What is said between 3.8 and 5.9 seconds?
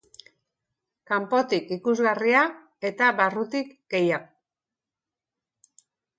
gehiago.